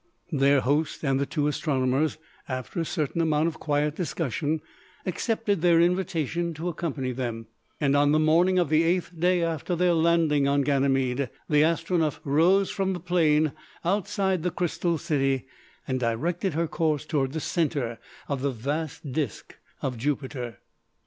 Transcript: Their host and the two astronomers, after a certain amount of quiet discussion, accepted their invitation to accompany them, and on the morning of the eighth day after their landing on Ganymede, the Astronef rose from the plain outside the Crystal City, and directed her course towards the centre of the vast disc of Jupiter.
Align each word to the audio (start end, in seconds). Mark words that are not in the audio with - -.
Their 0.31 0.61
host 0.61 1.03
and 1.05 1.19
the 1.19 1.27
two 1.27 1.45
astronomers, 1.45 2.17
after 2.49 2.79
a 2.79 2.85
certain 2.85 3.21
amount 3.21 3.47
of 3.47 3.59
quiet 3.59 3.95
discussion, 3.95 4.61
accepted 5.05 5.61
their 5.61 5.79
invitation 5.79 6.55
to 6.55 6.69
accompany 6.69 7.11
them, 7.11 7.45
and 7.79 7.95
on 7.95 8.11
the 8.11 8.17
morning 8.17 8.57
of 8.57 8.69
the 8.69 8.81
eighth 8.81 9.11
day 9.19 9.43
after 9.43 9.75
their 9.75 9.93
landing 9.93 10.47
on 10.47 10.63
Ganymede, 10.63 11.29
the 11.47 11.61
Astronef 11.63 12.19
rose 12.23 12.71
from 12.71 12.93
the 12.93 12.99
plain 12.99 13.51
outside 13.85 14.41
the 14.41 14.49
Crystal 14.49 14.97
City, 14.97 15.45
and 15.87 15.99
directed 15.99 16.55
her 16.55 16.67
course 16.67 17.05
towards 17.05 17.35
the 17.35 17.39
centre 17.39 17.99
of 18.27 18.41
the 18.41 18.49
vast 18.49 19.11
disc 19.11 19.55
of 19.83 19.99
Jupiter. 19.99 20.57